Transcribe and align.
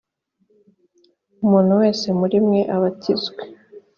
umuntu 1.43 1.71
wese 1.81 2.07
muri 2.19 2.37
mwe 2.45 2.61
abatizwe 2.75 3.41